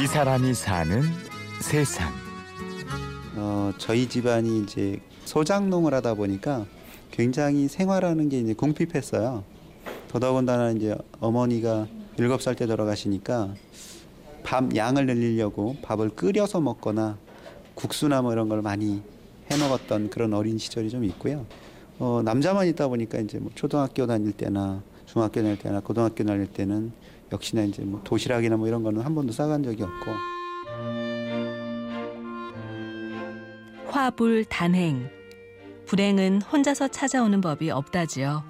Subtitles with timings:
[0.00, 1.02] 이 사람이 사는
[1.60, 2.10] 세상.
[3.36, 6.66] 어, 저희 집안이 이제 소장농을 하다 보니까
[7.10, 9.44] 굉장히 생활하는 게 이제 궁핍했어요.
[10.08, 11.86] 더더군다나 이제 어머니가
[12.18, 13.54] 일곱 살 때 돌아가시니까
[14.42, 17.16] 밥 양을 늘리려고 밥을 끓여서 먹거나
[17.74, 19.02] 국수나 뭐 이런 걸 많이
[19.50, 21.46] 해 먹었던 그런 어린 시절이 좀 있고요.
[21.98, 24.82] 어, 남자만 있다 보니까 이제 뭐 초등학교 다닐 때나
[25.12, 26.90] 중학교 다닐 때나 고등학교 다닐 때는
[27.30, 30.10] 역시나 이제 뭐 도시락이나 뭐 이런 거는 한 번도 싸간 적이 없고
[33.88, 35.10] 화불 단행.
[35.84, 38.42] 불행은 혼자서 찾아오는 법이 없다지요.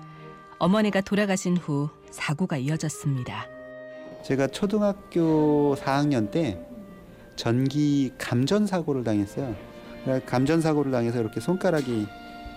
[0.59, 3.49] 어머니가 돌아가신 후 사고가 이어졌습니다.
[4.23, 6.65] 제가 초등학교 4학년 때
[7.35, 9.57] 전기 감전 사고를 당했어요.
[10.27, 12.07] 감전 사고를 당해서 이렇게 손가락이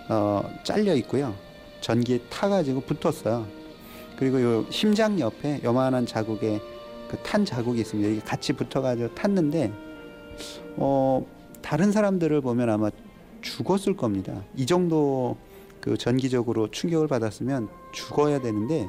[0.08, 1.34] 어, 잘려 있고요.
[1.80, 3.65] 전기에 타가지고 붙었어요.
[4.18, 6.60] 그리고 요 심장 옆에 요만한 자국에
[7.08, 8.08] 그 탄 자국이 있습니다.
[8.10, 9.72] 이게 같이 붙어가지고 탔는데
[10.76, 11.24] 어,
[11.62, 12.90] 다른 사람들을 보면 아마
[13.42, 14.42] 죽었을 겁니다.
[14.56, 15.36] 이 정도
[15.80, 18.88] 그 전기적으로 충격을 받았으면 죽어야 되는데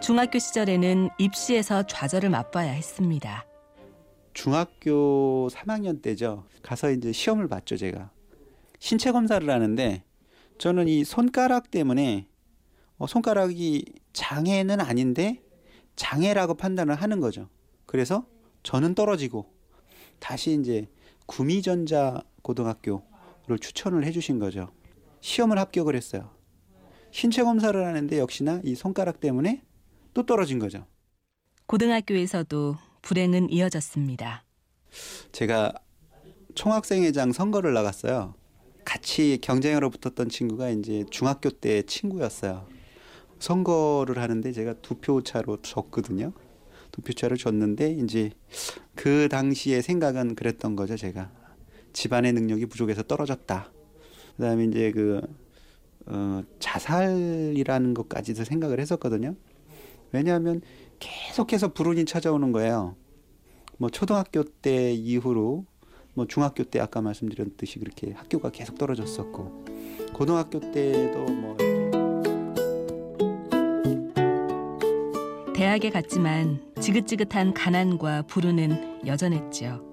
[0.00, 3.44] 중학교 시절에는 입시에서 좌절을 맛봐야 했습니다.
[4.32, 6.44] 중학교 3학년 때죠.
[6.62, 8.10] 가서 이제 시험을 봤죠, 제가.
[8.78, 10.02] 신체 검사를 하는데
[10.58, 12.26] 저는 이 손가락 때문에
[13.00, 15.42] 어, 손가락이 장애는 아닌데
[15.96, 17.48] 장애라고 판단을 하는 거죠.
[17.86, 18.26] 그래서
[18.62, 19.50] 저는 떨어지고
[20.18, 20.86] 다시 이제
[21.24, 24.70] 구미전자 고등학교를 추천을 해주신 거죠.
[25.22, 26.30] 시험을 합격을 했어요.
[27.10, 29.62] 신체 검사를 하는데 역시나 이 손가락 때문에
[30.12, 30.86] 또 떨어진 거죠.
[31.66, 34.44] 고등학교에서도 불행은 이어졌습니다.
[35.32, 35.72] 제가
[36.54, 38.34] 총학생회장 선거를 나갔어요.
[38.84, 42.79] 같이 경쟁으로 붙었던 친구가 이제 중학교 때 친구였어요.
[43.40, 46.32] 선거를 하는데 제가 두 표 차로 졌거든요.
[46.92, 48.30] 두 표 차를 졌는데 이제
[48.94, 51.30] 그 당시의 생각은 그랬던 거죠, 제가.
[51.92, 53.72] 집안의 능력이 부족해서 떨어졌다.
[54.36, 55.20] 그다음에 이제 그
[56.06, 59.34] 어, 자살이라는 것까지도 생각을 했었거든요.
[60.12, 60.60] 왜냐하면
[60.98, 62.96] 계속해서 불운이 찾아오는 거예요.
[63.78, 65.64] 뭐 초등학교 때 이후로
[66.14, 69.64] 뭐 중학교 때 아까 말씀드렸듯이 그렇게 학교가 계속 떨어졌었고
[70.12, 71.56] 고등학교 때도 뭐
[75.60, 79.84] 대학에 갔지만 지긋지긋한 가난과 불운은 여전했죠.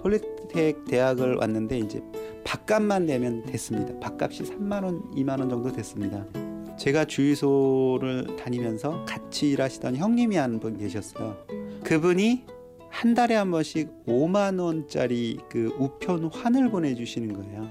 [0.00, 2.00] 폴리텍 대학을 왔는데 이제
[2.44, 3.98] 밥값만 내면 됐습니다.
[3.98, 6.24] 밥값이 3만 원, 2만 원 정도 됐습니다.
[6.78, 11.36] 제가 주유소를 다니면서 같이 일하시던 형님이 한 분 계셨어요.
[11.82, 12.44] 그분이
[12.88, 17.68] 한 달에 한 번씩 5만 원짜리 그 우편 환을 보내주시는 거예요.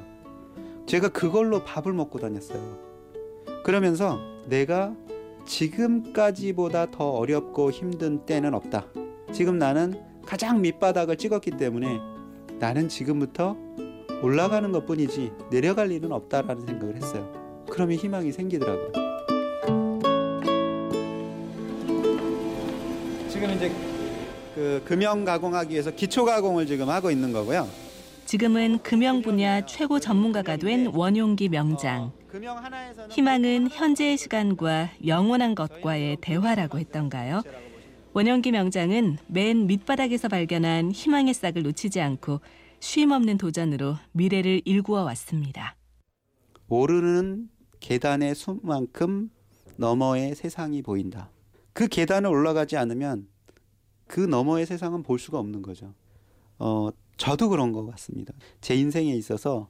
[0.86, 2.78] 제가 그걸로 밥을 먹고 다녔어요.
[3.64, 4.94] 그러면서 내가
[5.46, 8.86] 지금까지보다 더 어렵고 힘든 때는 없다.
[9.34, 9.94] 지금 나는
[10.26, 12.00] 가장 밑바닥을 찍었기 때문에
[12.60, 13.56] 나는 지금부터
[14.22, 17.64] 올라가는 것 뿐이지 내려갈 일은 없다라는 생각을 했어요.
[17.70, 18.92] 그러면 희망이 생기더라고요.
[23.30, 23.72] 지금 이제
[24.56, 27.85] 그 금형 가공하기 위해서 기초 가공을 지금 하고 있는 거고요.
[28.26, 32.12] 지금은 금형 분야 최고 전문가가 된 원용기 명장.
[33.12, 37.44] 희망은 현재의 시간과 영원한 것과의 대화라고 했던가요?
[38.14, 42.42] 원영기 명장은 맨 밑바닥에서 발견한 희망의 싹을 놓치지 않고
[42.80, 45.76] 쉼 없는 도전으로 미래를 일구어 왔습니다.
[46.68, 47.50] 오르는
[47.80, 49.30] 계단의 수만큼
[49.78, 51.30] 너머의 세상이 보인다.
[51.74, 53.28] 그 계단을 올라가지 않으면
[54.08, 55.94] 그 너머의 세상은 볼 수가 없는 거죠.
[56.58, 58.34] 어, 저도 그런 것 같습니다.
[58.62, 59.70] 제 인생에 있어서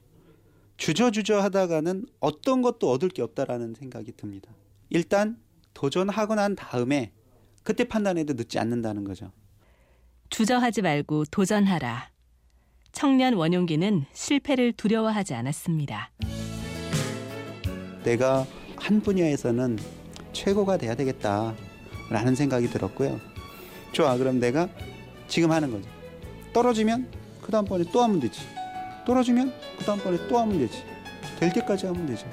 [0.77, 4.51] 주저주저 하다가는 어떤 것도 얻을 게 없다라는 생각이 듭니다.
[4.89, 5.37] 일단
[5.73, 7.11] 도전하고 난 다음에
[7.63, 9.31] 그때 판단해도 늦지 않는다는 거죠.
[10.29, 12.09] 주저하지 말고 도전하라.
[12.91, 16.11] 청년 원용기는 실패를 두려워하지 않았습니다.
[18.03, 18.45] 내가
[18.77, 19.77] 한 분야에서는
[20.31, 23.19] 최고가 돼야 되겠다라는 생각이 들었고요.
[23.91, 24.69] 좋아, 그럼 내가
[25.27, 25.89] 지금 하는 거죠.
[26.53, 27.09] 떨어지면
[27.45, 28.41] 그 다음번에 또 하면 되지.
[29.05, 30.83] 떨어지면 그 다음번에 또 하면 되지.
[31.39, 32.25] 될 때까지 하면 되죠.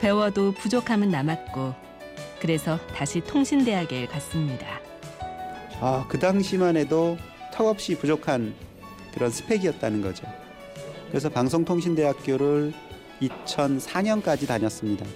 [0.00, 1.72] 배워도 부족함은 남았고
[2.40, 4.66] 그래서 다시 통신대학에 갔습니다.
[5.80, 7.18] 아, 그 당시만 해도
[7.52, 8.52] 턱없이 부족한
[9.14, 10.26] 그런 스펙이었다는 거죠.
[11.08, 12.72] 그래서 방송통신대학교를
[13.22, 15.06] 2004년까지 다녔습니다.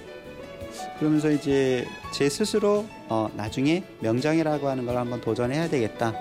[1.00, 6.14] 그러면서 이제 제 스스로 어, 나중에 명장이라고 하는 걸 한번 도전해야 되겠다.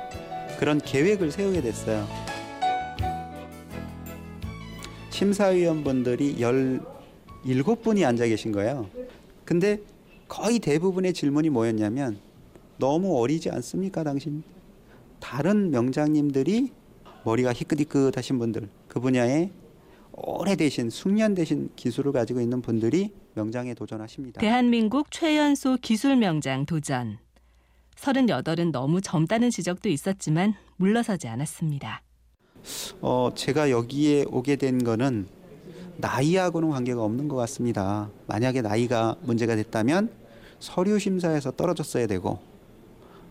[0.58, 2.23] 그런 계획을 세우게 됐어요.
[5.14, 8.90] 심사위원분들이 17분이 앉아 계신 거예요.
[9.46, 9.80] 근데
[10.28, 12.18] 거의 대부분의 질문이 뭐였냐면
[12.78, 14.44] 너무 어리지 않습니까, 당신?
[15.20, 16.72] 다른 명장님들이
[17.24, 19.52] 머리가 희끗희끗 하신 분들, 그 분야에
[20.12, 24.42] 오래되신 숙련되신 기술을 가지고 있는 분들이 명장에 도전하십니다.
[24.42, 27.18] 대한민국 최연소 기술 명장 도전.
[27.96, 32.03] 38은 너무 젊다는 지적도 있었지만 물러서지 않았습니다.
[33.02, 35.28] 어, 제가 여기에 오게 된 거는
[35.98, 38.10] 나이하고는 관계가 없는 것 같습니다.
[38.28, 40.10] 만약에 나이가 문제가 됐다면
[40.60, 42.40] 서류 심사에서 떨어졌어야 되고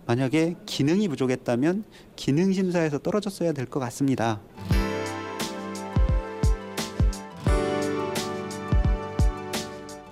[0.06, 1.84] 만약에 기능이 부족했다면
[2.16, 4.40] 기능 심사에서 떨어졌어야 될 것 같습니다.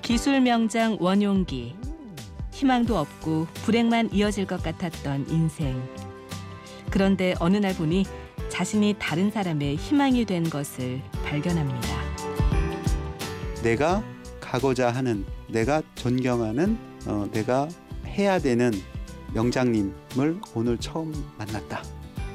[0.02, 1.74] 기술 명장 원용기.
[2.52, 5.80] 희망도 없고 불행만 이어질 것 같았던 인생.
[6.90, 8.04] 그런데 어느 날 보니
[8.50, 11.88] 자신이 다른 사람의 희망이 된 것을 발견합니다.
[13.62, 14.02] 내가
[14.40, 16.76] 가고자 하는 내가 존경하는
[17.06, 17.68] 어, 내가
[18.06, 18.72] 해야 되는
[19.32, 21.82] 명장님을 오늘 처음 만났다.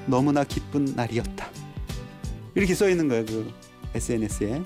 [0.07, 1.49] 너무나 기쁜 날이었다.
[2.55, 3.51] 이렇게 써 있는 거예요 그
[3.93, 4.63] SNS에.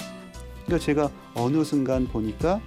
[0.65, 2.61] 그러니까 제가 어느 순간 보니까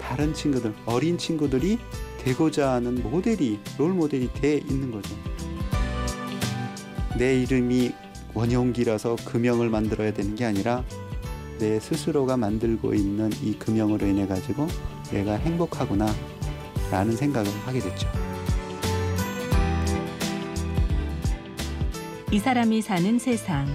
[0.00, 1.78] 다른 친구들 어린 친구들이
[2.18, 5.14] 되고자 하는 모델이 롤 모델이 돼 있는 거죠.
[7.16, 7.92] 내 이름이
[8.36, 10.84] 원용기라서 금형을 만들어야 되는 게 아니라
[11.58, 14.68] 내 스스로가 만들고 있는 이 금형으로 인해 가지고
[15.10, 16.06] 내가 행복하구나
[16.90, 18.06] 라는 생각을 하게 됐죠.
[22.30, 23.66] 이 사람이 사는 세상.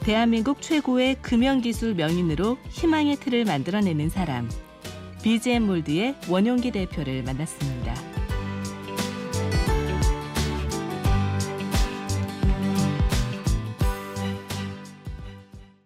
[0.00, 4.48] 대한민국 최고의 금연기술 명인으로 희망의 틀을 만들어내는 사람.
[5.22, 8.13] BGM 몰드의 원용기 대표를 만났습니다.